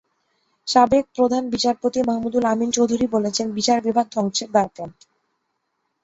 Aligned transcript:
সাবেক 0.67 1.05
প্রধান 1.15 1.43
বিচারপতি 1.49 1.99
মাহমুদুল 2.03 2.43
আমিন 2.45 2.69
চৌধুরী 2.71 3.05
বলেছেন 3.07 3.47
বিচার 3.57 3.79
বিভাগ 3.81 4.05
ধ্বংসের 4.11 4.49
দ্বারপ্রান্তে। 4.51 5.05